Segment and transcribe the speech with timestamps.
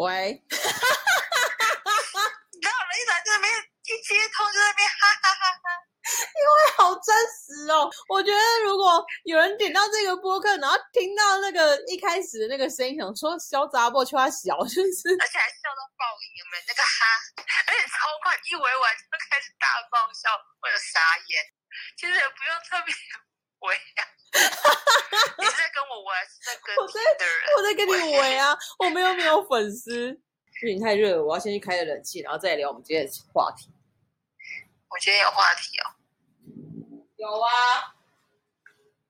[0.00, 0.64] 喂，然
[2.72, 3.52] 后我们一来这边
[3.84, 5.76] 一接通就在那边哈哈哈哈。
[6.00, 7.84] 因为好真实哦！
[8.08, 17.44] 我觉得如果有人点到这个播客，然后听到那个一开始的那个声音，想说小杂波求他小，就是而且还笑到爆音，有没有那个哈？
[17.68, 20.32] 而且超快，一围完就开始大爆笑，
[20.64, 20.96] 或者傻
[21.28, 21.44] 眼。
[22.00, 22.88] 其实也不用特别
[23.60, 24.00] 围啊。
[24.32, 26.94] 你是在跟我玩，还是在跟我人？
[27.56, 30.20] 我在跟你围啊，我们又没有粉丝。
[30.62, 33.72] 因为你太热了，我要先去开个冷气，然后再聊我们今天的话题。
[34.88, 35.96] 我今天有话题哦。
[37.16, 37.94] 有啊，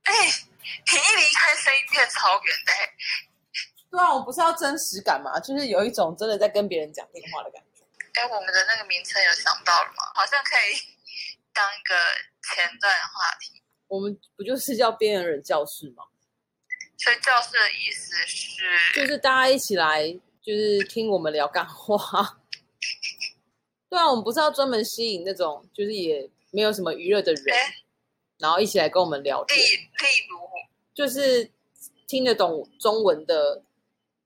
[0.05, 2.95] 哎、你一离开声音变超远的、欸，
[3.91, 7.85] 对啊，我不是要真实感嘛，就是有一种真的在跟别人讲电话的感觉。
[8.15, 10.05] 哎、我们的那个名称有想到了吗？
[10.15, 10.79] 好像可以
[11.53, 11.95] 当一个
[12.55, 13.60] 前段的话题。
[13.91, 16.05] 我们不就是叫边缘人教室吗？
[16.97, 20.09] 所以教室的意思是，就是大家一起来，
[20.41, 22.39] 就是听我们聊干话。
[23.91, 27.75] 对啊，我们不是要专门吸引那种就是也没有什么娱乐的人，哎
[28.39, 29.65] 然后一起来跟我们聊天，例
[30.31, 30.39] 如，
[30.95, 31.51] 就是
[32.07, 33.63] 听得懂中文的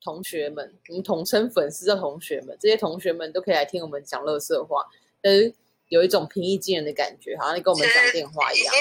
[0.02, 4.84] 同学们，我们统称粉丝的同学们，这些同学们都可以来听我们讲乐色话，
[5.22, 5.50] 呃，
[5.88, 8.74] 有一种平易近人的感觉，好像你跟我们讲电话一样。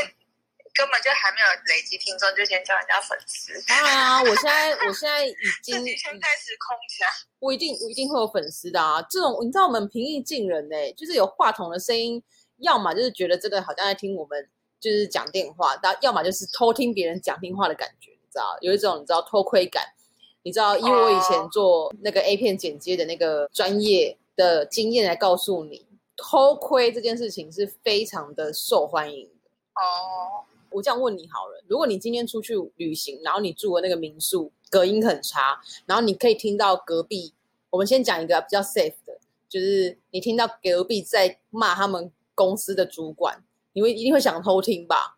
[0.73, 7.09] 根本就还没有累积听众，就先叫人家粉丝，当然啊，我现在我现在已 经自己先开始空起来。
[7.39, 9.01] 我一定我一定会有粉丝的啊！
[9.09, 12.21] 这种你知道我们平易近人呢、就是有话筒的声音，
[12.57, 19.83] 要么就是觉得这个好像在听我们就是讲电话，但要么就是偷听别人讲电话的感觉，你知道，有一种你知道偷窥感。
[20.45, 29.49] 你知道，以我以前做那个 A 片剪接的那个专业的经验来告诉你，偷窥这件事情是非常的受欢迎的。
[29.81, 37.33] 哦，我这样问你好了，如果你今天出去旅行，然后你住的那个民宿隔音很差，然后你可以听到隔壁，
[37.69, 45.17] 我们先讲一个比较 safe 的，就是你听到隔壁在骂他们公司的主管，你会一定会想偷听吧？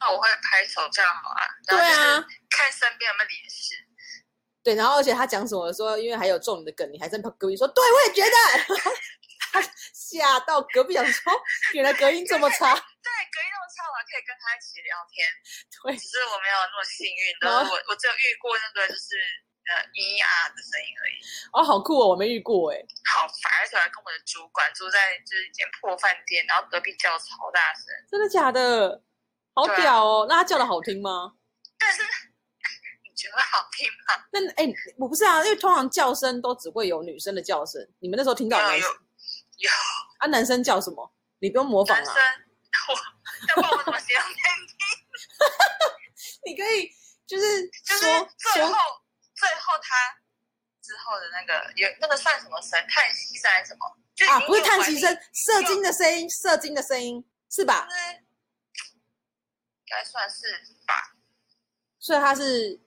[0.00, 3.74] 那我会拍手叫好啊，对啊，看身边有没有联系。
[4.62, 8.90] 对，然后而且他讲什么说，因为还有中你的梗，你还在隔壁说，对我也觉得， 他
[9.92, 11.32] 吓到隔壁想说，
[11.74, 15.26] 原来隔音这么差， 对，隔音那么差，我还可以跟他一起聊天。
[15.82, 19.16] 对只是我没有那么幸运的，然后我我只有遇过那个就是
[19.70, 21.16] 呃咿呀的声音而已，
[21.52, 22.76] 哦，好酷哦，我没遇过哎，
[23.14, 23.58] 好烦！
[23.60, 29.02] 而且我还跟我的主管住在就是一间破饭店，然后隔壁叫超大声，真的假的？
[29.54, 31.34] 好屌哦，那他叫的好听吗？
[31.78, 32.02] 但是
[33.02, 34.24] 你觉得好听吗？
[34.32, 38.96] 那哎、我不是啊，因为通常叫声都只会有女生的叫声，你们那时候听到有有
[39.60, 39.70] 有
[40.18, 41.12] 啊，男生叫什么？
[41.38, 42.34] 你不用模仿啊男生啊，，
[42.88, 42.92] 我
[43.48, 44.76] 要不然我怎么形容给你听？
[46.46, 46.90] 你可以
[47.26, 48.72] 就是就是说最后
[49.34, 50.16] 最后他
[50.82, 52.78] 之后的那个有那个算什么声？
[52.88, 53.96] 叹息声还是什么？
[54.14, 57.86] 就啊，不是叹息声，射精的声音，射精的声音是吧？
[57.88, 60.46] 就是应该算是
[60.86, 61.16] 吧。
[61.98, 62.80] 所以他是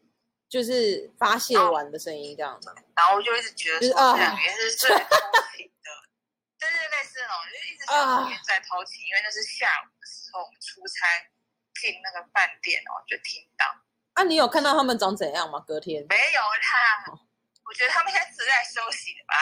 [0.50, 2.74] 就是发泄完的声音这样子。
[2.96, 4.90] 然后我就一直觉得是啊这两个是最
[6.64, 11.06] 就是类似那种，就一直在偷情，因为那是下午的时候，我们出差
[11.82, 13.66] 进那个饭店哦，就听到
[14.14, 15.60] 啊，你有看到他们长怎样吗？
[15.68, 17.20] 隔天，没有啦。
[17.66, 19.36] 我觉得他们应该是在休息的吧，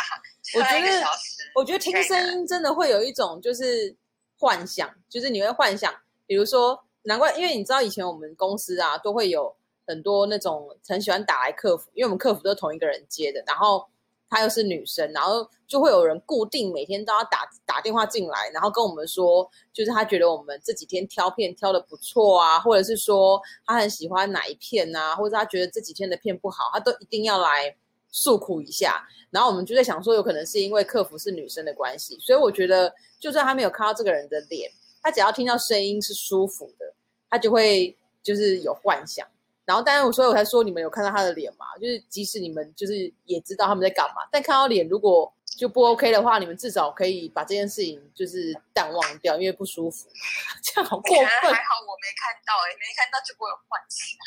[0.54, 1.08] 我觉得。
[1.56, 3.96] 我觉得听声音真的会有一种就是
[4.38, 5.94] 幻想，就是你会幻想，
[6.28, 13.90] 比如说，难怪，因为你知道以前我们公司啊都会有很多那种很喜欢打来客服，因为我们客服都是同一个人接的，然后
[14.32, 27.76] 她又是女生，然后就会有人固定每天都要打打电话进来，然后跟我们说，就是他觉得我们这几天挑片挑的不错啊，或者是说他很喜欢哪一片啊，或者他觉得这几天的片不好，他都一定要来
[28.10, 29.06] 诉苦一下。
[29.32, 34.72] 然后我们就在想说，有可能是因为客服是女生的关系，所以我觉得，就算他没有看到这个人的脸，
[35.02, 36.94] 他只要听到声音是舒服的，
[37.30, 37.94] 他就会
[38.24, 39.28] 就是有幻想。
[39.72, 41.66] 然后，当然，所以我才说你们有看到他的脸嘛？
[41.80, 50.10] 就是即使你们就是也知道他们在干嘛，但看到脸如果就不 OK 的话，你们至少可以把这件事情就是淡忘掉，因为不舒服。
[50.62, 51.26] 这样好过分。
[51.26, 51.48] 还好
[51.88, 54.20] 我没看到哎、没看到就不会有幻想。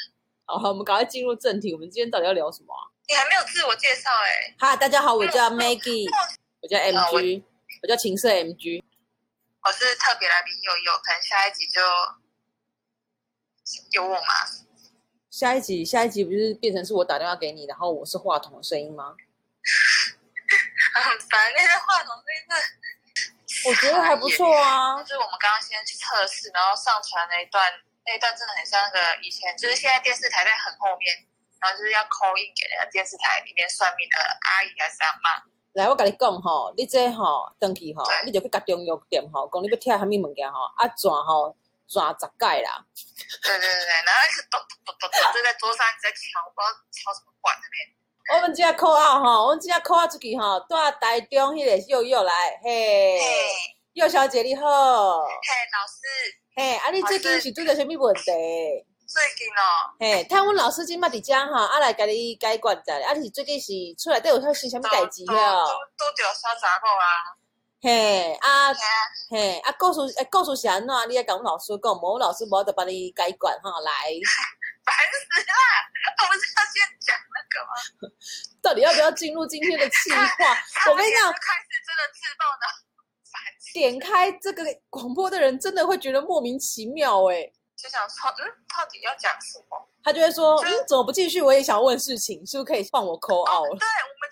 [0.47, 1.75] 好了，我们赶快进入正题。
[1.75, 2.89] 我们今天到底要聊什么啊？
[3.07, 6.09] 你还没有自我介绍哎、嗨，大家好，我叫 Maggie，
[6.63, 7.43] 我叫 MG，
[7.83, 8.83] 我叫情色 MG。
[9.67, 11.81] 我是特别来宾悠悠，可能下一集就
[13.93, 14.64] 有我吗？
[15.35, 19.17] 下一集，下一集不是变成是我打电话给你，然后我是话筒的声音吗？
[20.95, 22.55] 很 烦，那些话筒真的。
[23.67, 25.09] 我觉得还不错啊就。
[25.09, 27.67] 是我们刚刚先去测试，然后上传那一段，
[28.07, 31.11] 那一段真的很像那个以前，就是现在电视台在很后面，
[31.59, 35.43] 然然后就是要 call in 给那个电视台里面算命的阿姨还是阿妈。
[35.73, 41.57] 来，我甲你讲吼，你这吼登去吼，你就去甲中药店吼，讲你要贴啥物物件吼，啊转吼
[41.89, 42.85] 转十届啦。
[43.43, 47.77] 对对对对，然后一直咚咚咚咚咚，就在桌上一直在敲，不知道敲什么管那边。
[48.35, 53.47] 我们这扣号吼，我们这扣号出去吼，带台中迄个佑佑来，嘿，嘿，
[53.93, 56.01] 佑小姐你好，嘿，老师，
[56.57, 58.23] 嘿，啊你最近是拄着啥物问题？
[59.07, 65.67] 最近哦，嘿，听阮老师今麦伫遮吼，啊来甲你解决者，啊你是最近是厝内底有发生啥物代志都了？
[65.99, 67.37] 都丢小杂货啊
[67.85, 68.73] 嘿啊，
[69.29, 70.89] 嘿，啊告诉诶故事是安怎？
[71.07, 73.93] 你来甲阮老师讲，我们老师无得帮你改管哈，来，
[74.89, 75.53] 烦死了！
[76.17, 78.09] 我不是要先讲那个吗？
[78.65, 80.25] 到底要不要进入今天的计划？
[80.91, 82.65] 我跟你讲开始真的自动的，
[83.31, 83.43] 烦！
[83.75, 87.53] 点开这个广播的人真的会觉得莫名其妙诶、
[87.85, 89.77] 就想说，嗯，到底要讲什么？
[90.03, 91.43] 他就会说，就嗯，怎么不继续？
[91.43, 93.61] 我也想问事情，是不是可以放我扣了？
[93.61, 93.77] 对，我们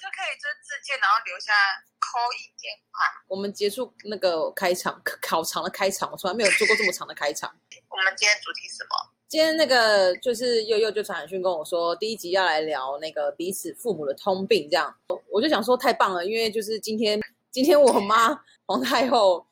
[0.00, 1.52] 就可以就是自荐，然后留下
[2.00, 3.04] call in 电话。
[3.28, 7.54] 我们结束那个开场，考长的开场，我从来没有做过这么长的开场。
[7.92, 9.12] 我们今天主题是什么？
[9.28, 14.94] 今天那个就是悠悠就传讯跟我说，第一集要来聊那个彼此父母的通病，这样
[15.30, 17.20] 我就想说太棒了，因为就是今天
[17.50, 18.34] 今天我妈
[18.64, 19.46] 皇太后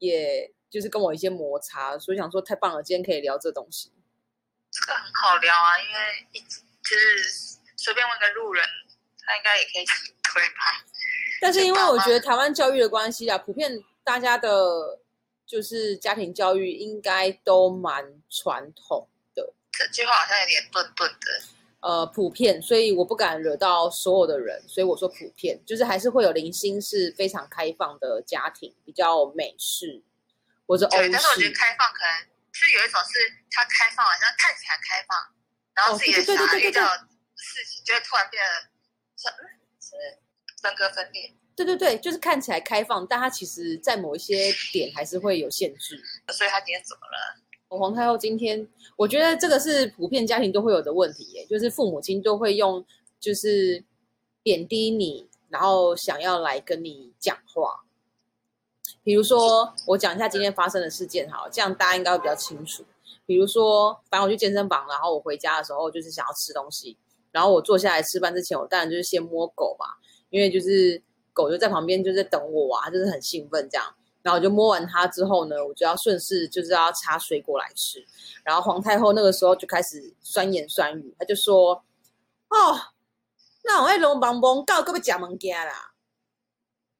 [0.00, 3.92] 也就是跟我一些摩擦，所以想说太棒了，今天可以聊这东西。
[4.70, 8.64] 这个很好聊啊，因为一直就是随便问个路人，
[9.26, 9.84] 他应该也可以
[10.22, 10.84] 推吧。
[11.40, 15.00] 但是因为我觉得台湾教育的关系啊，普遍大家的
[15.46, 21.42] 就是家庭教育应该都蛮传统的，这句话好像有点顿顿的。
[21.80, 30.02] 呃，普遍，所以我不敢惹到所有的人，所以我说普遍，就是还是会有零星是非常开放的家庭，比较美式
[30.68, 31.54] 或者欧对，但是我觉得。
[31.54, 32.12] 开放可能
[32.52, 33.16] 是有一种是
[33.50, 35.16] 他开放，好像看起来开放，
[35.74, 36.84] 然后自己的小孩遇到
[37.34, 38.68] 事情就会突然变得
[39.80, 39.96] 是
[40.62, 41.34] 人格分裂。
[41.56, 46.00] 对对对，就是看起来开放，但它其实在某一些点还是会有限制。
[46.32, 47.42] 所以他今天怎么了？
[47.68, 52.84] 我皇太后今天，我觉得这个是普遍家庭都会有的问题耶，就是父母亲都会用
[53.18, 53.84] 就是
[54.42, 57.84] 贬低你，然后想要来跟你讲话。
[59.08, 62.84] 比如说，我讲一下今天发生的事件哈，这样大家应该会比较清楚。
[63.24, 66.94] 比如说，反正我去健身房，然后我回家的时候就是想要吃东西，
[67.32, 69.86] 然后我坐下来吃饭之前，我当然就是先摸狗嘛，
[70.28, 71.02] 因为就是
[71.32, 73.94] 狗就在旁边就在等我啊，就是很兴奋这样。
[74.20, 78.04] 然后我就摸完它之后呢，我就要顺势就是要插水果来吃。
[78.44, 81.82] 然后皇太后那个时候就开始酸言酸语，她就说
[82.50, 82.76] ：“哦，
[83.64, 85.92] 那我爱龙帮帮告个不讲物件啦。”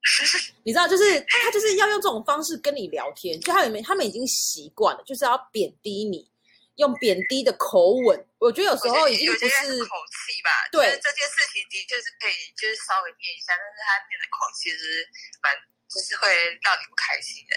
[0.65, 6.29] 你知道，就是他就是要用这种方式跟你聊天，就他们他们已经习惯了，就是要贬低你，
[6.77, 8.27] 用贬低的口吻。
[8.39, 15.07] 我觉得有时候已经不有些是是口气吧，对就是这件事情的确是可以就是稍微念一下，但是他念的口气是
[15.43, 15.53] 蛮
[15.89, 16.29] 就是会
[16.63, 17.57] 让你不开心的。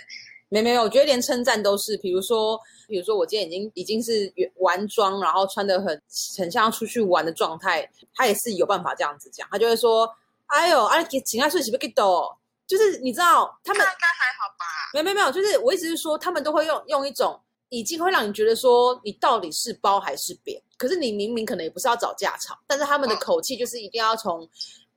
[0.50, 6.02] 没没有，我觉得连称赞都是，比如说，比如说我今天已经已经是完妆，然后穿的很
[6.38, 10.10] 很像要出去玩的状态，他也是有办法这样子讲，他就会说
[10.48, 12.36] ：“哎呦，啊，给请他睡洗不给抖。”
[12.72, 14.66] 就是你知道，他们应该还好吧？
[14.94, 17.38] 没有没有没有，就是我意思是说，他们都会用用一种
[17.68, 24.50] 已经会让你觉得说你到底是褒还是贬，可是你明明可能也不是要找架吵，但是他们的嗯口气就是一定要从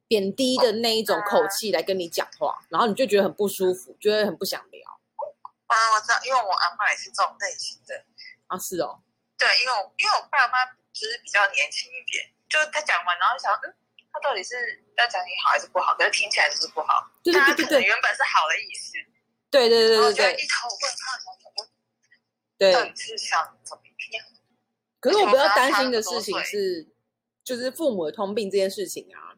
[0.07, 4.81] 贬低的那一种口气来跟你讲话，然后你就觉得很不舒服，觉得很不想聊
[5.67, 8.05] 啊，我知道，因为我阿妈也是这种类型的。
[8.47, 9.01] 啊，是哦，
[9.37, 13.75] 对，因为我因为我爸妈就是比较年轻一点，就是他讲完，然后就想，嗯，
[14.15, 14.55] 他到底是
[14.97, 15.93] 要讲你好还是不好？
[15.99, 17.11] 可是听起来就是不好。
[17.25, 18.95] 对对对对原本是好的意思，
[19.51, 21.67] 对对对对对然后就一头问号，想说，
[22.63, 22.95] 嗯，到对底。
[22.95, 24.25] 是想怎么样？
[25.01, 26.87] 可是我比较担心的事情是，
[27.43, 29.35] 就是父母的通病这件事情啊，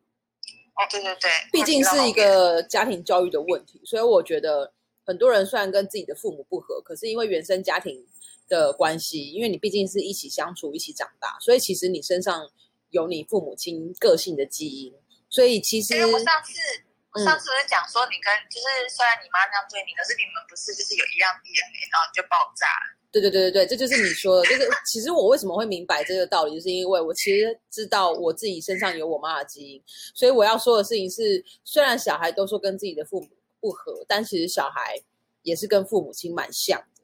[0.76, 8.06] 哦，对对对，毕竟是一个家庭教育的问题，所以我觉得很多人虽然跟自己的父母不和，可是因为原生家庭
[8.46, 12.48] 的关系，因为你毕竟是一起相处、一起长大，所以其实你身上
[12.96, 14.94] 有你父母亲个性的基因，
[15.28, 16.56] 所以其实因为我上次
[17.12, 22.96] 我嗯上次不是讲说，你跟就是虽然你妈那样对你，可是你们不是就是有一样 DNA，然后你就爆炸了。
[23.12, 29.82] 对对对对对，这就是你说的，就是其实我为什么会明白这个道理，就是因为我其实知道我自己身上有我妈的基因，
[30.14, 33.28] 所以我要说的事情是，虽然小孩都说跟自己的父母
[33.60, 35.00] 不合，但其实小孩
[35.40, 37.02] 也是跟父母亲蛮像的，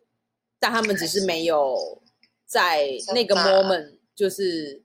[0.59, 2.03] 但他们只是没有
[2.45, 4.82] 在那个 moment 就是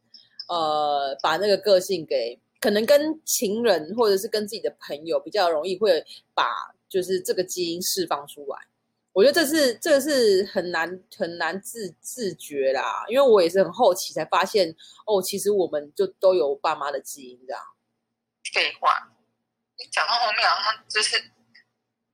[0.47, 2.39] 呃把那个个性给。
[2.59, 6.43] 可能跟情人或者是跟自己的朋友比较容易会把
[6.89, 8.57] 就是这个基因释放出来，
[9.13, 14.75] 我觉得这是这个是很难很难自自觉啦，因为我也是很后期才发现，
[15.05, 17.61] 哦，其实我们就都有爸妈的基因这样，
[18.51, 19.07] 废话，
[19.77, 21.15] 你讲到后面好像就是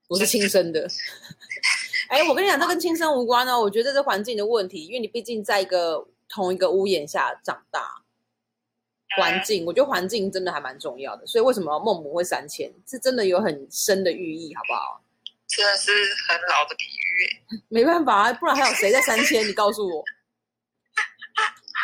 [0.09, 0.85] 我是亲生的。
[2.09, 3.57] 哎，我跟你讲，这跟亲生无关哦。
[3.59, 8.02] 我觉得这是环境的问题，因为你毕竟在一个同一个屋檐下长大，
[9.17, 11.25] 环境，我觉得环境真的还蛮重要的。
[11.27, 15.01] 所以为什么孟母会三迁，是真的有很深的寓意，好不好？
[15.47, 15.91] 真的是
[16.27, 19.47] 很老的比喻，没办法啊，不然还有谁在三千？
[19.47, 20.03] 你告诉我。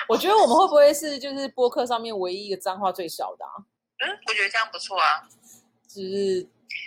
[0.07, 3.53] 我觉得我们会不会是就是播客上面唯一一个脏话最少的啊？
[3.99, 5.21] 嗯，我觉得这样不错啊。
[5.87, 6.41] 就是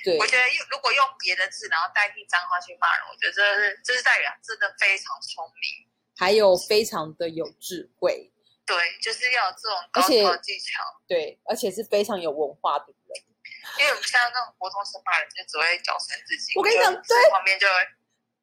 [0.04, 8.28] 对，我觉得用如果用别的字然后代替脏话去骂人，我觉得这是这是代表真的非常聪明，还有非常的有智慧。
[8.64, 10.82] 对，就是要有这种高超技巧。
[11.06, 13.24] 对，而且是非常有文化的人。
[13.78, 16.58] 因为我们现在那种活动生骂人，就只会脚生自己。
[16.58, 17.74] 我跟你讲，对，旁边就会。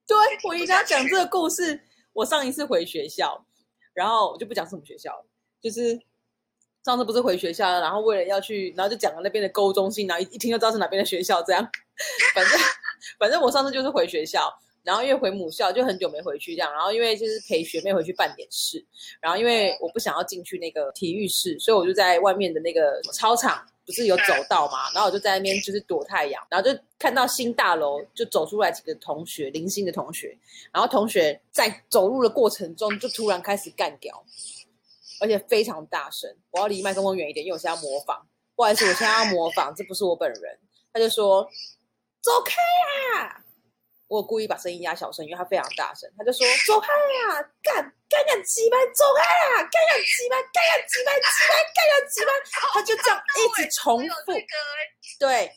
[0.08, 1.84] 对，我一定要讲这个故事。
[2.14, 3.46] 我上一次回学校，
[3.94, 5.24] 然后我就不讲什么学校，
[5.62, 6.00] 就是
[6.84, 11.70] 上次不是回学校，然后为了要去，然后就讲了那边的沟中心，然后一一听就知道是哪边的学校，这样。
[12.34, 12.60] 反正
[13.20, 14.52] 反正我上次就是回学校，
[14.84, 18.84] 然后因为回母校就很久没回去这样，然后因为就是陪学妹回去办点事，
[19.20, 23.66] 然后因为我不想要进去那个体育室，所以我就在外面的那个操场。
[23.86, 30.38] 不是有走道嘛，然后我就在那边就是躲太阳，然后就看到新大楼就走出来几个同学，零星的同学，
[30.72, 34.24] 然后同学在走路的过程中就突然开始干掉，
[35.20, 36.32] 而且非常大声。
[36.52, 38.24] 我要离麦克风远一点，因为我现在要模仿。
[38.56, 40.60] 不好意思，我现在要模仿，这不是我本人。
[40.94, 41.50] 他就说
[42.22, 42.62] ：“走开
[43.24, 43.44] 呀！”
[44.10, 46.10] 我故意把声音压小声，因为他非常大声。
[46.18, 47.76] 他就说：“走开呀，干
[48.10, 52.32] 干两鸡巴，走开呀，干两鸡巴，干两鸡巴，鸡巴干两鸡巴。
[52.74, 54.34] ”他就这样一直重复。
[55.20, 55.54] 对，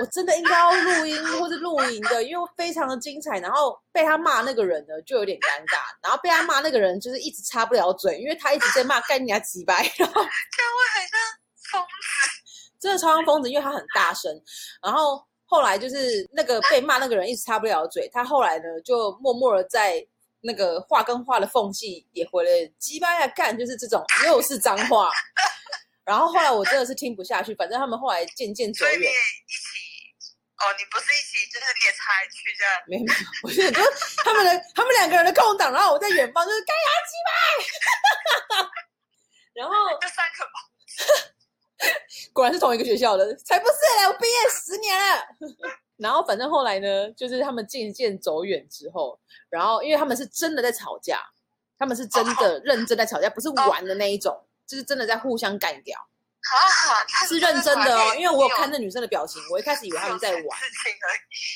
[0.00, 3.38] 我真的应该要录音或者录影的，因为非常的精彩。
[3.38, 5.76] 然后被他骂那个人呢，就有点尴尬。
[6.02, 9.74] 然后被他骂那个人，就是一直插不了嘴，因为他一直在骂干人家鸡巴。
[9.74, 11.20] 然后这样会很像
[11.70, 11.86] 疯子，
[12.80, 14.32] 真的超像疯子，因为他很大声。
[14.82, 15.27] 然后。
[15.50, 20.06] 后来就是那个被骂那个人一直插不了嘴，他后来呢就默默的在
[20.42, 25.10] 那个话跟话的缝隙也回了鸡巴呀干，就是这种又是脏话。
[26.04, 28.94] 然后后来我真的是听不下去，反正他们后来渐渐走远。
[28.94, 29.10] 一起
[30.58, 32.72] 哦，你不是一起，就是你也插一句这样？
[32.88, 33.04] 没有，
[33.42, 33.80] 我是就
[34.24, 37.12] 他们的他们两个人的空档，然后我在远方就是干牙鸡
[38.56, 38.68] 巴，
[39.54, 41.30] 然后就三个吧。
[42.32, 44.06] 果然是同一个学校的，才不是嘞！
[44.06, 45.22] 我毕业十年了。
[45.98, 49.18] 然后反正后来呢，就是他们渐渐走远之后，
[49.48, 51.20] 然后因为他们是真的在吵架，
[51.78, 55.98] 他们是真的认真在吵架，不是玩的那一种，就是真的在互相干掉。
[56.50, 60.42] 好好是认真的哦，因为我有看那女生的表情，我一开始以为他们在玩。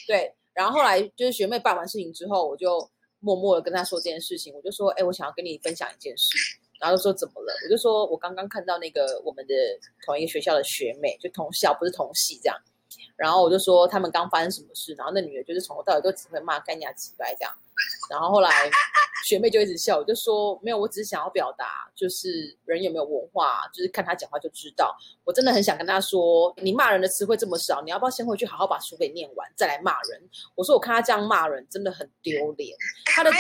[0.09, 6.37] 对，然后后来就是学妹办完事情之后，我就默默的跟她说这件事情，我就说，哎，我想要跟你分享一件事。
[6.83, 7.55] 然后就说怎么了？
[7.65, 9.55] 我就说我刚刚看到那个我们的
[10.05, 12.59] 同一个学校的学妹，就同校不是同系这样。
[13.15, 17.55] 然后我就说他们刚发生什么事，然后那女的就是从头到尾都只会骂干牙几白这样。
[18.11, 18.51] 然后后来
[19.25, 24.97] 学妹就一直笑，我就说没有，我只是想要表达，就是人有没有文化，就是看他讲话就知道。
[25.23, 30.21] 我真的很想跟他说，你骂人的词汇这么少，你要不要先回去好好把书给念完，再来骂人？
[30.57, 32.77] 我说我看他这样骂人真的很丢脸。
[33.07, 33.37] 他的字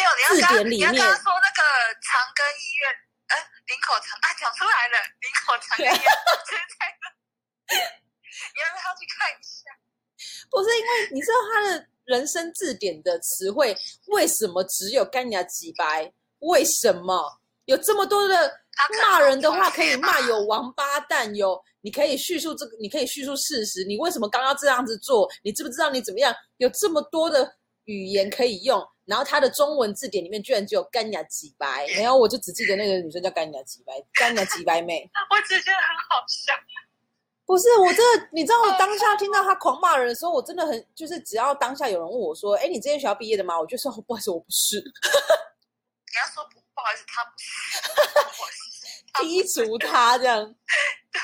[0.49, 1.63] 典里面说那个
[2.01, 3.12] 长庚医院。
[3.67, 7.05] 林口长啊，讲出来了，林口长的眼真的，
[7.69, 9.71] 你要不要去看一下？
[10.51, 13.77] 不是因为你知道他的人生字典的词汇，
[14.09, 16.13] 为什么只有干牙几白？
[16.41, 18.61] 为什么有这么多的
[19.01, 20.21] 骂人的话可以骂？
[20.21, 23.85] 有王八蛋，有你可以叙述这个，你可以叙述事实。
[23.85, 25.31] 你为什么刚刚这样子做？
[25.43, 26.35] 你知不知道你怎么样？
[26.57, 28.85] 有这么多的语言可以用。
[29.13, 35.07] 然后他的中文字典里面居然只有干牙几白， 没有，我就只记得那个女生叫干牙几白，干牙几白妹。
[35.29, 36.55] 我只觉得很好笑。
[37.45, 44.79] 不是，我真的，你知道我当下听到他狂骂人的时候，我真的很，就是只要当下有人问我说：“哎，你这间学校毕业的吗？”我就说：“不好意思，我不是。
[46.13, 50.43] ”你要说不不好意思，他不是，剔除他这样。
[51.13, 51.21] 对。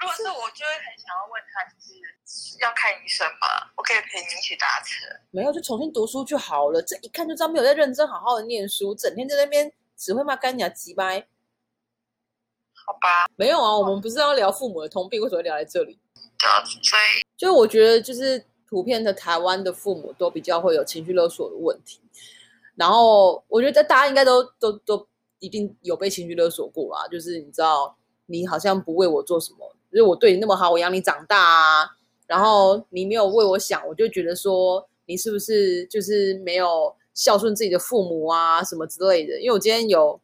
[0.00, 3.72] 如果是我，就会很想要问他，就是要看医生吗？
[3.76, 5.04] 我可以陪你一起搭车。
[5.30, 6.80] 没有，就重新读书就好了。
[6.80, 11.26] 这一看就知道没有在认真好好的念书，整天在那边只会骂干娘鸡掰。
[12.86, 13.26] 好吧。
[13.34, 15.98] 没有啊，我们不是要聊父母的通病，为什么聊在这里？
[16.38, 22.00] 所以，就我觉得，就是普遍的台湾的父母都比较会有情绪勒索的问题。
[22.76, 25.08] 然后，我觉得大家应该都都都
[25.40, 27.08] 一定有被情绪勒索过啊。
[27.08, 29.74] 就是你知道，你好像不为我做什么。
[29.90, 39.40] 就是我对你那么好，我养你长大啊，然后你没有为我想，我就觉得说你是不是就是没有孝顺自己的父母啊什么之类的。
[39.40, 40.20] 因为我今天有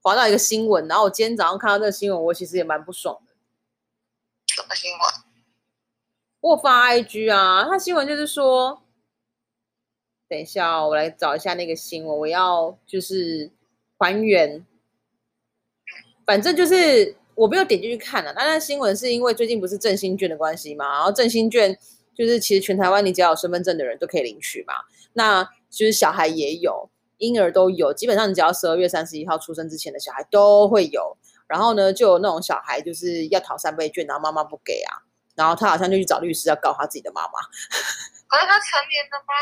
[0.00, 3.32] 划到一个新闻，然后我今天早上看到这个新闻，我其实也蛮不爽的。
[4.46, 5.00] 什么新闻？
[6.40, 8.82] 我发 IG 啊，他新闻就是说，
[10.28, 13.50] 等一下、我来找一下那个新闻，我要就是
[13.96, 14.66] 还原。
[16.24, 21.76] 反正就是我没有点进去看了，那那新闻是因为最近不是振兴券的关系嘛，然后振兴券
[22.14, 24.74] 就是其实全台湾你只要有身份证的人都可以领取嘛，
[25.14, 31.16] 那就是小孩也有，婴儿都有，基本上你只要十二月三十一号出生之前的小孩都会有。
[31.48, 37.32] 然后呢，就有那种小孩就是要讨三倍券，然后妈妈不给啊，然后他好像就去找律师要告他自己的妈妈。
[38.26, 39.34] 可是他成年了吗？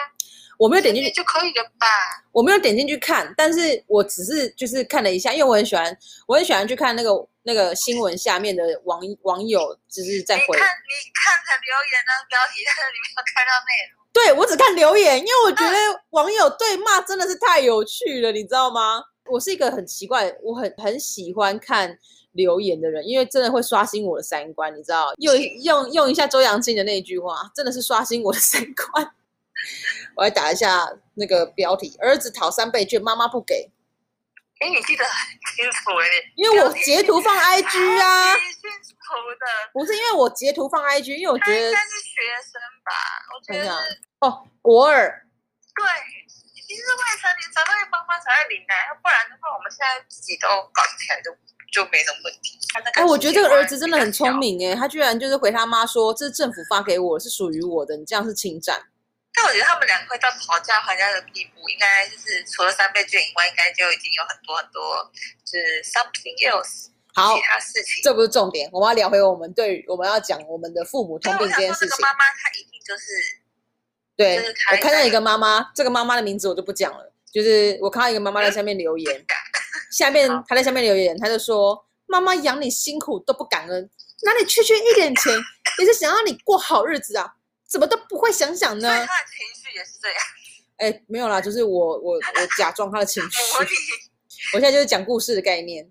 [0.61, 1.87] 我没有点进去，就可以了吧？
[2.33, 5.97] 我没有点进去看，但是我只是就是看了一下，因为我很喜欢，
[6.29, 7.11] 我很喜欢去看那个
[7.45, 10.45] 那个新闻下面的网网友就是在回。
[10.45, 14.00] 你看你看的留言那个标题，但 是你没有看到内容。
[14.12, 15.76] 对我只看留言，因为我觉得
[16.11, 19.02] 网友对骂真的是太有趣了，你知道吗？
[19.31, 21.97] 我是一个很奇怪，我很很喜欢看
[22.33, 25.14] 留言的人，因为真的会刷新我的三观，你知道？
[25.17, 29.11] 用用用一下周扬青的那一句话，真的是刷新我的三观。
[30.17, 33.71] 我来打一下那个标题：儿子讨三倍券，妈妈不给。
[34.61, 38.35] 哎，你记得很清楚哎，因为我截图放 IG 啊。
[38.37, 38.43] 清
[39.00, 39.47] 楚的。
[39.73, 42.93] 不是因为我截图放 IG，因为我觉得他应该是学生吧？
[43.33, 43.73] 我觉得
[44.21, 45.09] 哦，国二。
[45.75, 45.85] 对，
[46.29, 51.33] 其实未成年才会妈妈才会领奶，要不然的话，我们现在自己都搞起来就
[51.73, 52.59] 就没什么问题。
[52.95, 54.37] 哎，我觉得这个儿子真的很聪。
[54.38, 58.90] 明哎，他居然就是回他妈说这是政府发给我，是属于我的，你这样是侵占。
[59.33, 65.11] 但我觉得他们两个会到讨价还价的地步，应该就是除了三倍券以外，应该就已经有很多很多
[65.45, 68.03] 就是 something else 好其，他事情。
[68.03, 72.03] 这不是重点，我们要聊回我们对我们要讲我们的父母通病这件事情这个。
[72.03, 73.05] 妈妈她一定就是
[74.17, 79.27] 对就是我看到一个妈妈，这个妈妈的名字我就不讲了，就是我看到一个妈妈在下面留言，
[79.91, 83.91] 下面她在下面留言，她就说：“妈妈养你辛苦都不感恩，
[84.23, 85.33] 哪里区区一点钱
[85.78, 87.35] 也是想让你过好日子啊？
[87.71, 90.17] 怎么都不会想想呢所以他的情绪也是这样，？”
[90.78, 93.71] 哎，没有啦，就是我我我假装他的情 绪，模拟
[94.54, 95.85] 我现在就是讲故事的概念。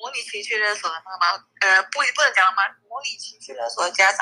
[0.00, 4.20] 模拟情绪勒索的妈妈，呃，不不能讲妈妈，模拟情绪勒索的家长。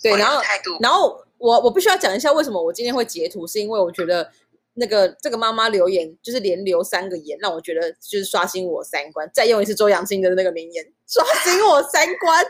[0.00, 0.40] 对，然后
[0.80, 4.32] 然后我我必须要讲一下为什么我今天会截图，是因为我觉得
[4.74, 9.28] 那个这个妈妈留言就是连留三个言，让我觉得就是刷新我三观。
[9.34, 12.46] 再用一次周扬青的那个名言，刷新我三观。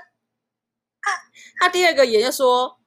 [1.58, 2.77] 他第二个言就说：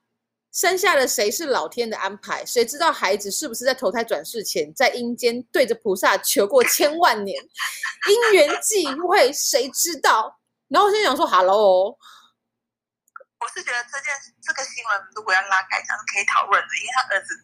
[0.52, 2.44] 生下的谁是老天的安排？
[2.44, 7.42] 谁知道孩子是不是在投胎转世前，在阴间对着菩萨求过千万年？
[8.08, 10.38] 因缘际会，谁知道？
[10.68, 11.96] 然后我心想说：“Hello。”
[13.42, 17.34] 我是觉得这件这个新闻如果要拉开讲是可以讨论的，因为他儿子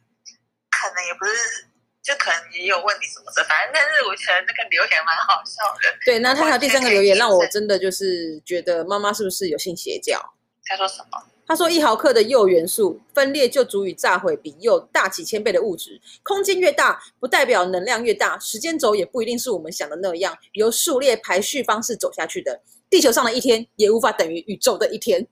[0.70, 1.66] 可能也不是，
[2.02, 5.98] 就可能也有问题什么的，反正但是我觉得那个留言蛮好笑的。
[6.04, 10.20] 对，那他还有第三个留言，让我真的就是觉得妈妈是不是有信邪教？
[10.66, 11.18] 他说什么？
[11.48, 22.60] 他说一毫克的铀元素分裂就足以炸毁比铀大几千倍的物质，空间越大，不代表能量越大，时间轴也不一定是我们想的那样，由数列排序方式走下去的。
[22.90, 25.18] 地球上的一天也无法等于宇宙的一天。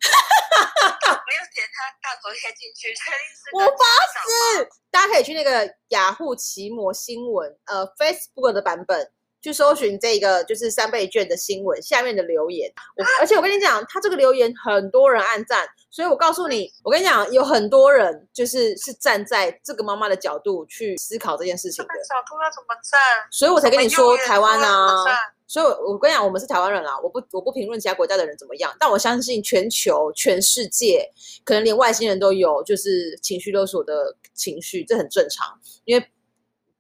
[1.27, 9.11] 没有点他大头贴进去，确定是我发誓，大家可以去那个雅虎奇摩新闻，呃，Facebook 的版本
[9.47, 12.69] 去搜寻这个就是三倍券的新闻下面的留言。
[12.97, 23.01] 我而且我跟你讲，他这个留言很多人按赞，所以我告诉你，我跟你讲，有很多人就是是站在这个妈妈的角度去思考这件事情的这个，小兔要怎么站？
[23.31, 25.05] 所以我才跟你说台湾啊。
[25.49, 31.09] 所以我，我跟你讲，我们是台湾人啦，我不我不评论其他国家的人怎么样，但我相信全球、全世界，
[31.45, 35.47] 可能连外星人都有就是情绪勒索的情绪，这很正常，
[35.85, 36.05] 因为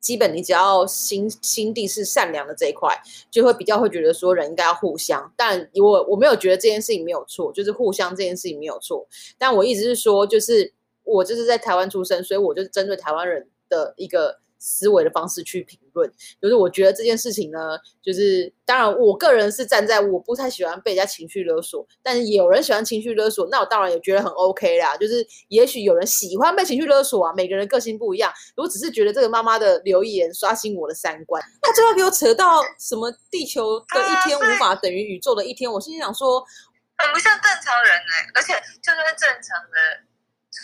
[0.00, 2.94] 基本你只要心心地是善良的这一块，
[3.30, 5.32] 就会比较会觉得说人应该要互相。
[5.37, 9.06] 但我我没有觉得这件事情没有错，就是互相这件事情没有错，
[9.37, 10.72] 但我一直是说，就是
[11.04, 16.11] 我就是在台湾出生，所以我就是针对台湾人的一个思维的方式去评论。
[16.40, 24.97] 就是我觉得这件事情呢，就是当然我个人是站在我不太喜欢被人家情绪勒索，但是有人喜欢情绪勒索，那我当然也觉得很 OK 啦。
[24.97, 28.33] 就是也许有人喜欢被情绪勒索啊，每个人个性不一样。
[28.57, 36.45] 我只是觉得这个妈妈的留言刷新我的三观，她最后给我扯到什么地球的一天无法等于宇宙的一天，我心里想说，
[36.97, 39.77] 很不像正常人哎、而且就算是正常的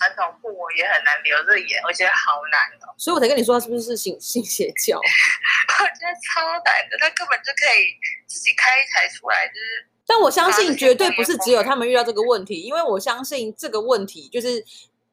[0.03, 4.99] 传统父母也很难留着眼，我觉得好难哦，所以我才跟你说他是不是信信邪教？
[4.99, 7.95] 我觉得超难的，他根本就可以
[8.27, 14.65] 自己开一台出来，就是但我相信绝对不是只有他们遇到这个问题，因为我相信这个问题就是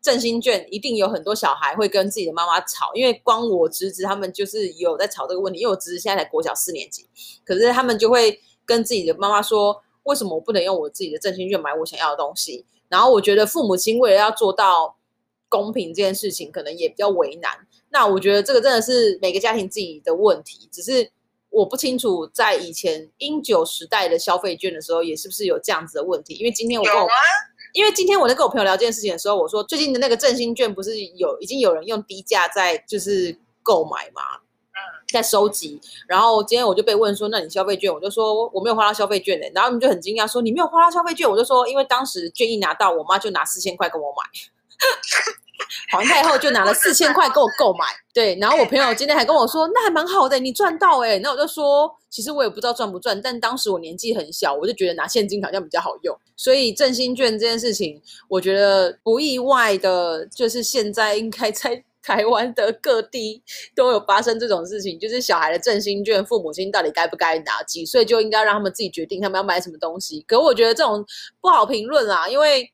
[0.01, 7.07] 振兴券一定有很多小孩会跟自己的妈妈吵，因为光我侄子他们就是有在吵这个问题，因为我侄子现在才国小四年级，
[7.45, 12.65] 可是他们就会跟自己的妈妈说，为什么我不能用我自己的振兴券买我想要的东西？
[12.89, 14.97] 然后我觉得父母亲为了要做到
[15.47, 17.51] 公平这件事情，可能也比较为难。
[17.91, 21.11] 那我觉得这个真的是每个家庭自己的问题，只是
[21.49, 26.35] 我不清楚在以前英九时代的消费券的时候，也是不是有这样子的问题？
[26.35, 27.15] 因为今天我跟我啊，
[27.73, 34.21] 因为今天我在跟我朋友聊这件事情的时候，我说最近的那个振兴券不是有已经有人用低价在就是购买嘛，
[35.11, 35.79] 在收集。
[36.07, 37.93] 然后今天我就被问说，那你消费券？
[37.93, 41.29] 我就说我没有花到消费券的、然后他们就很惊讶说你没有花到消费券？
[41.29, 44.23] 我就说因为当时券一拿到，我妈就拿四千块跟我买。
[45.91, 63.43] 皇太后就拿了四千块跟我购买，对，然后我朋友今天还跟我说，那还蛮好的，你赚到哎、那我就说，其实我也不知道赚不赚，但当时我年纪很小，我就觉得拿现金好像比较好用，所以振兴券这件事情，我觉得不意外的，就是现在应该在台湾的各地
[63.75, 70.21] 都有发生这种事情，就是小孩的振兴券，父母亲到底该不该拿，几岁就应该让他们自己决定他们要买什么东西。
[70.27, 71.05] 可我觉得这种
[71.41, 72.71] 不好评论啦，因为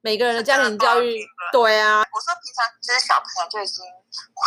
[0.00, 3.84] 每个人的家庭教育，对啊，我说平常其实小朋友就已经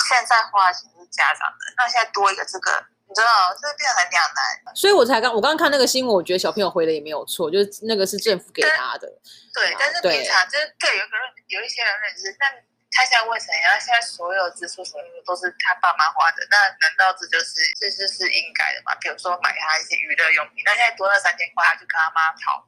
[0.09, 2.71] 现在花的钱是家长的，那现在多一个这个，
[3.07, 4.75] 你知道，这变得很两难。
[4.75, 9.07] 所以我才刚我刚刚看那个新闻，我觉得小朋友回的也没有错，就是那个是政府给他的。
[9.53, 12.51] 对，但是平常就是对有可能有一些人认知，但
[12.91, 13.76] 他现在问怎样？
[13.80, 18.95] 现在所有支出什么的都是他爸妈花的，那难道这就是这就是应该的吗？
[19.02, 22.65] 比如说买他一些娱乐用品，那现在多那三千块，他就跟他妈讨。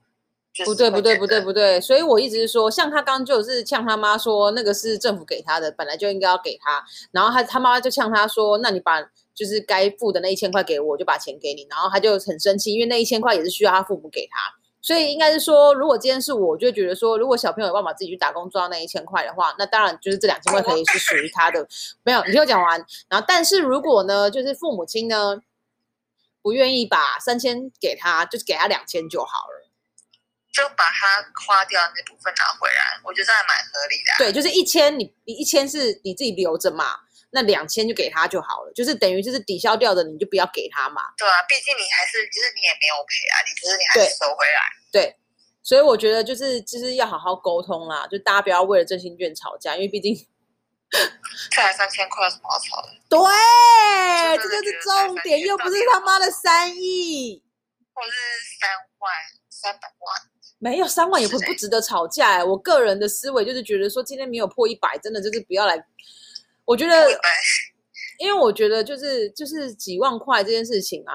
[0.58, 1.80] 就是不对，不对，不对，不对。
[1.80, 6.84] 所以我一直是说，像他刚刚就是呛他妈说，那个是政府给他的，本来就应该要给他。
[7.12, 9.00] 然后他他妈妈就呛他说，那你把
[9.36, 11.68] 就是该付的那一千块给我，我就把钱给你。
[11.70, 14.57] 然后他就很生气，因为那一千块也是需要他父母给他。
[14.88, 21.68] 所以应该是说，如果今天是我，我就会觉得说，如果小朋友有办法自己去打工赚到那一千块的话，那当然就是这两千块可以是属于他的。
[22.04, 22.80] 没有，你听我讲完。
[23.10, 25.42] 然后，但是如果呢，就是父母亲呢
[26.42, 29.68] 不愿意把三千给他，就是给他两千就好了。
[30.54, 36.98] 就把他花掉的那部分拿回来，我觉得这还蛮合理的啊、对，就是一千，你你一千是你自己留着嘛，
[37.30, 41.14] 那两千就给他就好了，就是等于就是抵消掉的，你就不要给他嘛。
[41.16, 44.62] 对啊，毕竟你还是就是你也没有赔啊，你只是你还对是收回来。
[44.92, 45.16] 对，
[45.64, 50.16] 所以我觉得就是就是要好好沟通啦，就大家不要为了振兴券吵架，因为毕竟
[50.90, 52.90] 这才三千块有什么好吵的？
[53.10, 53.20] 对，
[54.38, 57.44] 这就是重点，又不是他妈的三亿，
[57.94, 58.12] 或是
[58.60, 58.70] 三
[59.00, 59.12] 万、
[59.50, 60.32] 三百万？
[60.60, 65.86] 没有三万也不不值得吵架哎、我个人的思维就是觉得说，今天没有破一百，真的就是不要来。
[66.66, 67.12] 我觉得，
[68.18, 71.14] 因为我觉得就是就是几万块这件事情啊，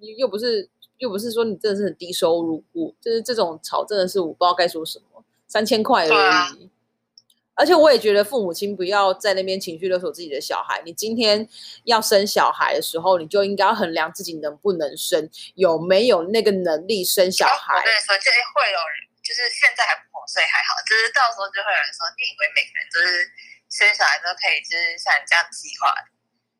[0.00, 0.68] 又又不是
[1.00, 6.70] 又不是说你真的是很低收入户，就是这种吵真的是我不知道该说什么，三千块而已。
[7.56, 10.80] 而且我也觉得父母亲不要在那边情绪勒索自己的小孩。
[10.84, 11.48] 你今天
[11.84, 17.92] 要生小孩的时候，你就应该要衡量自己能不能生，有没有那个能力生小我孩跟。
[17.92, 20.76] 你说，就会有人，就是现在还不懂，所以还好。
[20.88, 23.28] 就是到时候就会有人说，你以为每个人都是
[23.68, 25.92] 生小孩都可以，就是像你这样计划？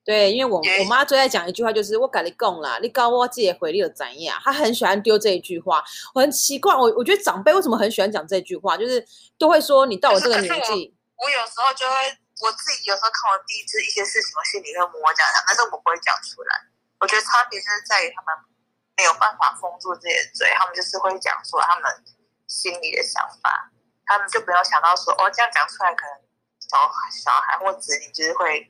[0.04, 4.40] 对，因为我也我妈最爱讲一句话，就是我跟你讲啦，你搞我自己回力有怎样？
[4.42, 5.84] 她很喜欢丢这一句话，
[6.14, 9.04] 我很奇怪，我我觉得长辈为什么很喜欢讲这句话，就是
[9.38, 11.94] 都会说你到我这个年纪，我有时候就会，
[12.40, 16.50] 我自己有时候看我弟就是一些事情，我心里会默讲讲，但是我不会讲出来。
[16.98, 18.32] 我觉得差别就是在于他们
[18.96, 21.88] 没有办法封住自己的嘴，他们就是会讲出来他们
[22.48, 23.72] 心里的想法，
[24.04, 26.24] 他们就不要想到说哦，这样讲出来可能
[26.60, 26.76] 小
[27.12, 28.64] 小孩或子女就是会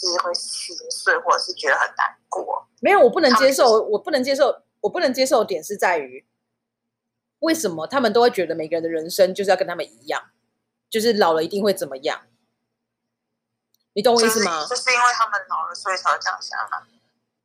[0.00, 2.66] 就是会心碎，或者是觉得很难过。
[2.80, 6.24] 没有，我不能接受，我不能接受，我不能接受的点是在于，
[7.40, 10.30] 为什么他们都会觉得每个人的人生就是要跟他们一样，
[10.88, 12.22] 就是老了一定会怎么样？
[13.92, 14.62] 你懂我意思吗？
[14.62, 16.86] 就是就是因为他们老了，所以才会这样想嘛。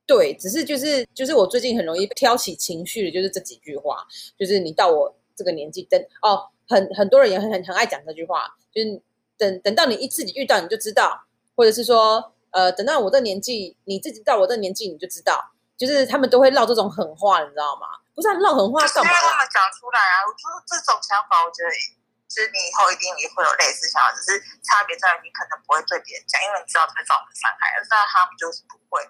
[0.05, 4.05] 对，只是就是就是我最近很容易挑起情绪的，就是这几句话，
[4.37, 9.01] 就是你到我这个年纪，等哦，很很多人也很很很爱讲这句话，就是
[9.35, 15.43] 等等到你一自己遇到你就知道，或者是说呃，等到我这年纪，你自己到我这年纪你就知道，
[15.75, 17.99] 就是他们都会唠这种狠话，你知道吗？
[18.15, 19.19] 不是、啊、唠狠话就是因干嘛啦？
[19.19, 21.69] 为他们讲出来啊，我觉得这种想法，我觉得
[22.31, 29.03] 就是你以后一定也会有类似想法，只是差别在于你可能不会对别人讲，因为你知道这会造成伤害，但是他们就是不会。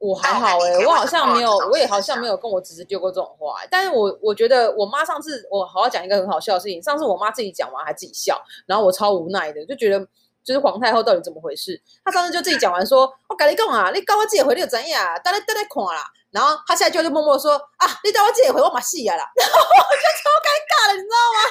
[0.00, 3.68] 我还好哎、但我好像没有我也好像没有跟我侄子丢过这种话、欸。
[3.70, 6.82] 但是我我觉得我妈上次，我好好讲一个很好笑的事情。
[6.82, 10.06] 上次我妈自己讲完还自己笑，然后我超无奈的，就觉得
[10.44, 11.80] 就是皇太后到底怎么回事？
[12.04, 15.20] 她上次就自己讲完说：“我跟你讲啊，你搞我自己回你有怎样？
[15.24, 21.50] 等来等来看啦。”然后她现在就就默默说：“啊，你等我自己回我马戏啊啦。”然后我就超尴尬了，你知道吗？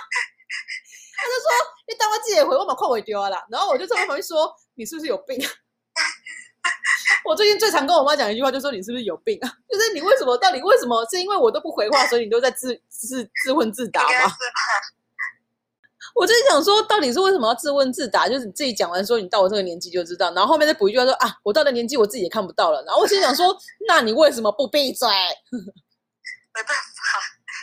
[1.16, 1.52] 他就说
[1.88, 3.46] 你当我自己回，我把快回丢了啦。
[3.50, 5.50] 然后我就在旁边说你是不是有病啊？
[7.26, 9.48] 我最近最常跟我妈讲一句话，就说你是不是有病啊？
[9.70, 11.06] 就是你为什么到底为什么？
[11.10, 14.32] 是因为我都不回话，所以你都在自自自问自答吗？
[16.14, 18.30] 我就是想说，到底是为什么要自问自答？
[18.30, 22.84] 就是你自己讲完说你到我这个年纪就知道，然后后面再补一句话说啊，我到的年纪我自己也看不到了。
[22.84, 23.56] 然后我心想说，
[23.88, 25.08] 那你为什么不闭嘴？
[26.56, 27.20] 没办法，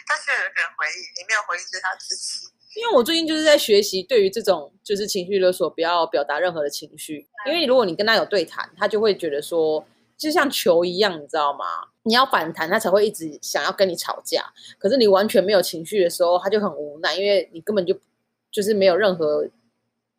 [0.09, 2.51] 但是有一个人回应，你没有回应是他自己。
[2.77, 7.27] 因为我最近就是在学习，对于这种就是情绪勒索，不要表达任何的情绪。
[7.47, 9.85] 因为如果你跟他有对谈，他就会觉得说，
[10.17, 11.65] 就像球一样，你知道吗？
[12.05, 14.45] 你要反弹，他才会一直想要跟你吵架。
[14.79, 17.97] 可是你完全没有情绪的时候，他就很无奈，因为你根本就
[18.51, 19.49] 就是没有任何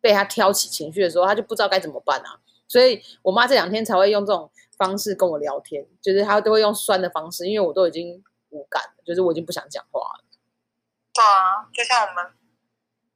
[0.00, 2.40] 被他挑起情绪的时候，他就不知道该怎么办啊。
[2.68, 10.24] 所以我妈这两天才会用这种方式跟我聊天，就是她都会用酸的方式，因为我都已经无感了，就是我已经不想讲话了。
[11.12, 12.32] 对啊，就像我们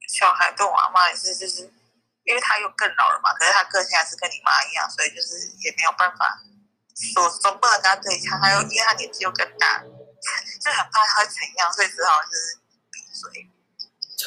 [0.06, 1.64] 小孩跟我阿妈也是，就是
[2.24, 6.44] 因为他又更老了嘛，可是他个性还是跟你妈一样，所以就是也没有办法
[6.94, 9.80] 说总不能跟他对呛，他又因为他年纪又更大，
[10.60, 12.60] 就很怕他会怎样，所以只好就是
[12.92, 13.50] 闭嘴。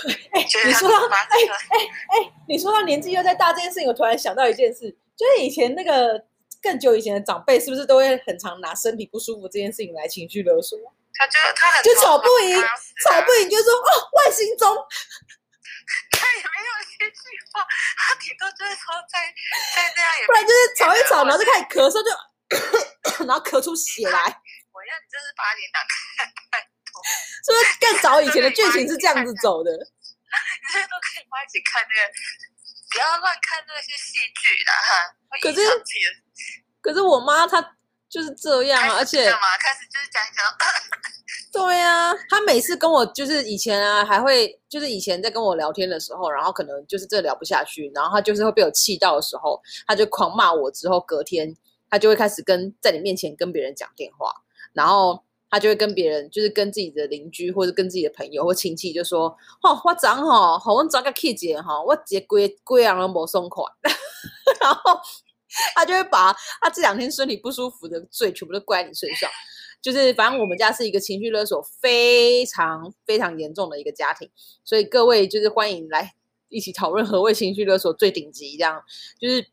[0.33, 1.77] 哎、你说到哎哎
[2.09, 6.23] 哎，你说到年纪又在大这件事情，我突然想到一件事，就是以前那个
[6.61, 10.77] 更久以前的长辈，是不是都会很常拿身体不舒服这件事情来情绪勒索？
[11.13, 12.55] 他就他很就吵不赢
[13.03, 14.71] 吵吵不赢就说哦外星中，
[16.11, 17.19] 他也没有这句
[17.51, 17.65] 话，
[17.97, 19.19] 他顶多就是说再
[19.75, 22.09] 再这样也不然就是吵一吵，然后就开始咳嗽，就
[23.27, 24.19] 然后咳出血来。
[24.71, 26.63] 我让你真是把脸打开，
[27.45, 29.71] 是不是更早以前的剧情是这样子走的？
[29.71, 32.01] 你现在都可以一起看那个，
[32.91, 34.91] 不要乱看那些戏剧啦哈，
[35.41, 35.59] 可是
[36.81, 37.59] 可是我妈她
[38.07, 39.23] 就是这样啊，而且？
[39.59, 40.45] 开始就是讲一讲，
[41.51, 51.55] 对啊，她每次跟我就是以前啊，还会就是以前在跟我聊天的时候，然后可能就是真的聊不下去，然后她就是会被我气到的时候，她就狂骂我，之后隔天
[51.89, 54.31] 她就会开始跟在你面前跟别人讲电话，
[54.73, 59.27] 然后他就会跟别人就是跟自己的邻居或者跟自己的朋友或亲戚就说，
[59.63, 63.63] 哦，我长吼，好我长个 K 姐哈，我直接规规样都没松快，
[64.61, 64.99] 然后。
[65.73, 66.31] 他就会把
[66.61, 69.27] 他这两天身体不舒服的罪全部都怪在你身上，
[69.81, 74.29] 就是反正我们家是一个情绪勒索非常非常严重的一个家庭，
[74.63, 76.13] 所以各位就是欢迎来
[76.49, 78.83] 一起讨论何谓情绪勒索最顶级，这样
[79.19, 79.43] 就是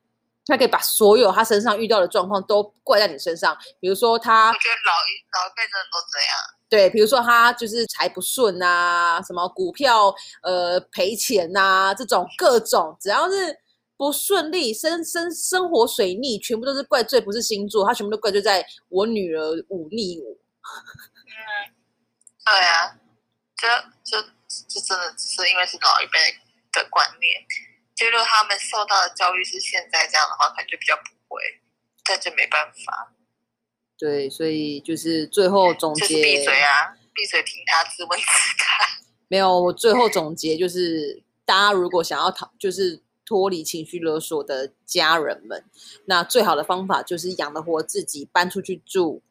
[0.47, 6.37] 他可以把所有他身上遇到的状况都怪在你身上，比如说他我觉得老一老一辈真的都这样。
[6.69, 13.57] 对，比如说他就是财不顺啊，什么股票呃赔钱呐、这种各种，只要是
[13.97, 20.31] 不顺利，生生生活水逆，全部都是怪罪，不是星座，他全部都怪罪在我女儿忤逆我。
[21.27, 21.31] 嗯，
[22.45, 22.99] 对啊，
[23.57, 23.69] 这
[24.05, 24.21] 这
[24.69, 26.19] 这真的只是因为是老一辈
[26.73, 27.47] 的观念，
[27.97, 31.41] 就如果他们受到的教育是现在这样的话，可能就比较不会，
[32.05, 33.15] 但这没办法，
[33.97, 38.67] 对，所以就是最后总就是结，闭嘴啊，闭嘴听他自问自答。
[39.29, 45.65] 没有，我最后总结就是，大家如果想要逃，就是脱离情绪勒索的家人们，
[46.05, 49.23] 那最好的方法就是养得活自己，搬出去住，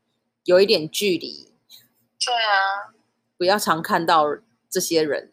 [0.44, 1.54] 有一点距离，
[2.20, 2.92] 对啊，
[3.38, 4.26] 不要常看到
[4.70, 5.32] 这些人。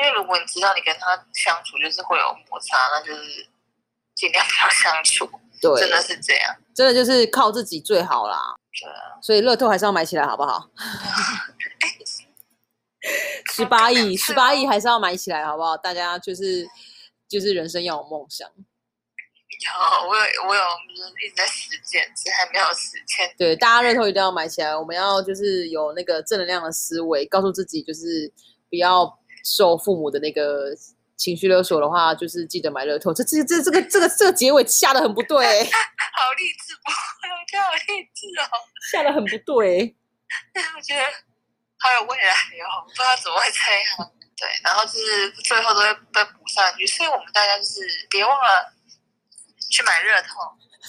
[0.00, 3.46] 因为如果你知道你跟他相处就是会有摩擦，那就是
[4.14, 6.56] 尽量不要相处，对，真的是这样。
[6.74, 8.56] 真的就是靠自己最好啦。
[8.80, 10.66] 对啊，所以乐透还是要买起来，好不好？
[13.52, 15.76] 十八亿，十八亿还是要买起来，好不好？
[15.76, 16.66] 大家就是
[17.28, 18.48] 就是人生要有梦想。
[19.60, 19.68] 有
[20.08, 20.62] 我有我有
[21.22, 23.30] 一直在实践，只是还没有实践。
[23.36, 24.74] 对，大家乐透一定要买起来。
[24.74, 28.32] 我们要就是有那个正能量的思维，告诉自己就是
[28.70, 30.70] 不要受父母的那个
[31.16, 33.12] 情绪勒索的话，就是记得买乐透。
[33.12, 36.90] 这这这这个这个这个结尾下的很不对，好励志，我
[37.46, 38.48] 觉得好励志哦。
[38.90, 39.96] 下的很不对。
[40.76, 41.02] 我觉得
[41.78, 44.10] 好有未来哦，不知道怎么会这样。
[44.36, 48.72] 对，然后就是最后都会被补上去，所以我们大家就是别忘了
[49.70, 50.28] 去买热透。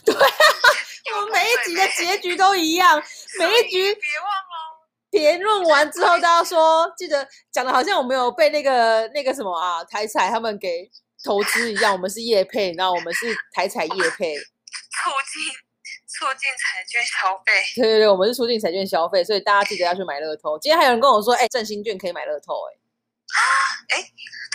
[0.05, 0.15] 对
[1.13, 3.03] 我们每一集的结局都一样，
[3.39, 4.70] 每一局别忘了。
[5.11, 10.89] 评论完之后，大家说记得讲的好像我们有被那个那个什么啊台彩他们给
[11.23, 15.43] 投资一样，我们是业配，然后我们是台彩业配，促进
[16.07, 17.51] 促进彩券消费。
[17.75, 20.57] 对对对，我们是促进彩券消费，所以大家记得要去买乐透。
[20.59, 24.01] 今天还有人跟我说，哎、振兴券可以买乐透、哎， 哎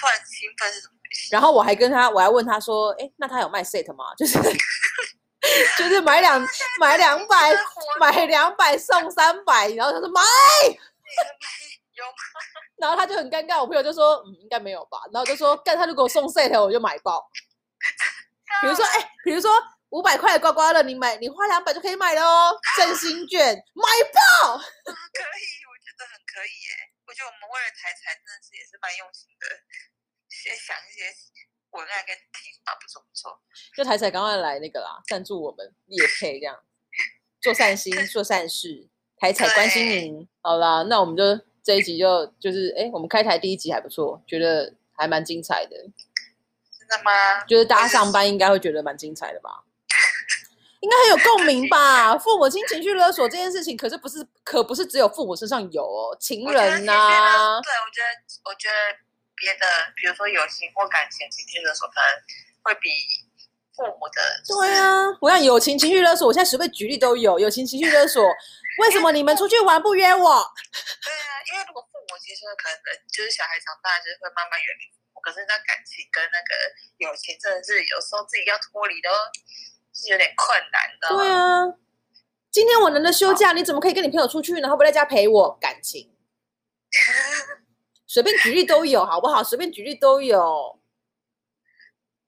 [0.00, 0.94] 突然兴奋是什么？
[1.30, 4.12] 然后我还跟他，我还问他说，哎、那他有卖 set 吗？
[4.18, 4.38] 就是
[5.78, 6.40] 就是买两
[6.80, 7.52] 买两百
[8.00, 10.20] 买两百送三百，然后他说买，
[11.94, 12.12] 有吗？
[12.76, 14.98] 然后他就很尴尬，我朋友就说，嗯，应该没有吧。
[15.12, 17.26] 然后我就说，干，他如果送 set，我就买爆。
[18.62, 19.50] 比如说，哎、比如说
[19.90, 24.58] 五百块的刮刮乐，你买你花两百就可以买了哦，振兴券买爆。
[24.58, 26.92] 可以，我觉得很可以耶。
[27.06, 29.46] 我觉得我们为了台财真的是也是蛮用心的，
[30.28, 31.06] 先想一些
[31.76, 33.38] 文案跟题法，不错不错。
[33.76, 36.58] 就台彩赶快来那个啦，赞助我们业配这样，
[37.40, 40.28] 做善心 做善事，台彩关心您。
[40.40, 41.22] 好啦，那我们就
[41.62, 45.76] 这一集就就是哎，我们开台第一集还不错，觉得还蛮精彩的。
[45.76, 47.44] 真的吗？
[47.46, 49.64] 就是大家上班应该会觉得蛮精彩的吧？
[50.80, 52.16] 应该很有共鸣吧？
[52.16, 58.06] 父母亲情绪勒索这件事情，可是不是可不是只有父母身上有哦，情人呐、呐、对，我觉得
[58.44, 58.74] 我觉得
[59.36, 62.08] 别的，比如说友情或感情情绪勒索，可能
[62.62, 62.90] 会比
[63.76, 64.18] 父母的
[64.48, 67.38] 对啊，我想友情情绪勒索，我现在随便举例都有。
[67.38, 68.24] 友情情绪勒索，
[68.80, 70.40] 为什么你们出去玩不约我？
[71.04, 72.76] 对啊，因为如果父母其实可能
[73.12, 76.56] 就是小孩长大，就是会慢慢远离父母，可是那感情跟那个
[77.04, 79.12] 友情真的是有时候自己要脱离都
[79.92, 81.12] 是有点困难的。
[81.12, 81.76] 对啊，
[82.50, 85.52] 今天我难得休假，你怎么可以跟你朋友出去，然后不在家陪我？
[85.60, 86.15] 感情
[88.16, 89.44] 随便举例都有，好不好？
[89.44, 90.40] 随便举例都有。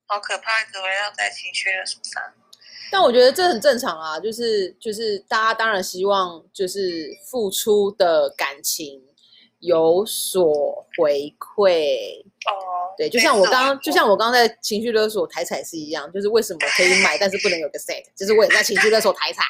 [0.04, 2.22] 好可怕，怎么样在情绪勒索上？
[2.92, 9.02] 但我觉得这很正常啊，就是就是大家当然希望就是付出的感情
[9.60, 19.42] 有所回馈，哦，对，就像我刚刚就像像我刚刚在情绪勒索台彩是一样，就是为什么可以买，但是不能有个 set，就是我也在情绪勒索台彩，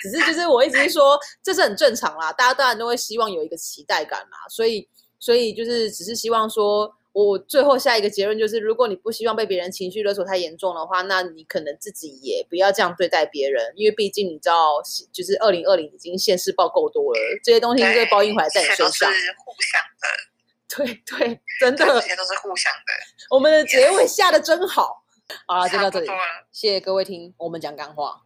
[0.00, 4.88] 只是就是我一直是说这是很正常啦，大家当然都会希望有一个期待感啦，所以
[5.20, 6.96] 所以就是只是希望说。
[7.12, 14.80] 我最后下一个结论就是，如果你不希望被别人情绪勒索太严重的话，那你可能自己也不要这样对待别人，因为毕竟你知道，
[15.12, 19.12] 就是二零二零已经现世报够多了，这些东西就会报应回来在你这都是身上。
[19.44, 22.92] 互相的，对对，真的这，些都是互相的。
[23.28, 25.02] 我们的结尾下的真好。
[25.48, 26.06] 好了，就到这里
[26.52, 28.22] 谢谢各位听我们讲干话。